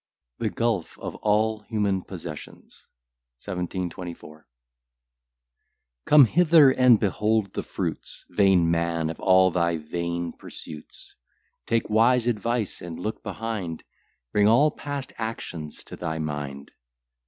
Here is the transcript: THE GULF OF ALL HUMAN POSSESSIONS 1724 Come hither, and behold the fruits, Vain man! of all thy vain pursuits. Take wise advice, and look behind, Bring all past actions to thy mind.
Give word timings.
THE 0.39 0.49
GULF 0.49 0.97
OF 0.97 1.13
ALL 1.17 1.59
HUMAN 1.69 2.01
POSSESSIONS 2.05 2.87
1724 3.39 4.47
Come 6.05 6.25
hither, 6.25 6.71
and 6.71 6.99
behold 6.99 7.53
the 7.53 7.61
fruits, 7.61 8.25
Vain 8.29 8.71
man! 8.71 9.11
of 9.11 9.19
all 9.19 9.51
thy 9.51 9.77
vain 9.77 10.33
pursuits. 10.33 11.13
Take 11.67 11.87
wise 11.87 12.25
advice, 12.25 12.81
and 12.81 12.99
look 12.99 13.21
behind, 13.21 13.83
Bring 14.31 14.47
all 14.47 14.71
past 14.71 15.13
actions 15.19 15.83
to 15.83 15.95
thy 15.95 16.17
mind. 16.17 16.71